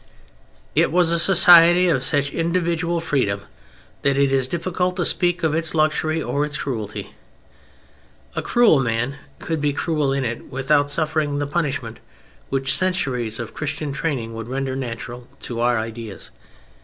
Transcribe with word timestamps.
It 0.73 0.91
was 0.91 1.11
a 1.11 1.19
society 1.19 1.87
of 1.87 2.03
such 2.03 2.31
individual 2.33 2.99
freedom 3.01 3.41
that 4.01 4.17
it 4.17 4.31
is 4.31 4.47
difficult 4.47 4.95
to 4.95 5.05
speak 5.05 5.43
of 5.43 5.53
its 5.53 5.75
"luxury" 5.75 6.23
or 6.23 6.43
its 6.43 6.57
"cruelty." 6.57 7.13
A 8.35 8.41
cruel 8.41 8.79
man 8.79 9.17
could 9.37 9.61
be 9.61 9.73
cruel 9.73 10.11
in 10.11 10.25
it 10.25 10.51
without 10.51 10.89
suffering 10.89 11.37
the 11.37 11.45
punishment 11.45 11.99
which 12.49 12.73
centuries 12.75 13.39
of 13.39 13.53
Christian 13.53 13.93
training 13.93 14.33
would 14.33 14.47
render 14.47 14.75
natural 14.75 15.27
to 15.41 15.59
our 15.59 15.77
ideas. 15.77 16.31